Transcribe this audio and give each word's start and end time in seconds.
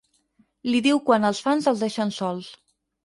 Li 0.69 0.79
diu 0.87 1.01
quan 1.09 1.29
els 1.31 1.41
fans 1.49 1.69
els 1.73 1.85
deixen 1.85 2.15
sols. 2.21 2.49